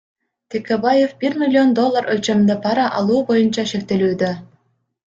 Текебаев 0.53 1.13
бир 1.25 1.35
миллион 1.43 1.77
доллар 1.81 2.09
өлчөмүндө 2.15 2.57
пара 2.67 2.89
алуу 3.03 3.23
боюнча 3.31 3.71
шектелүүдө. 3.77 4.35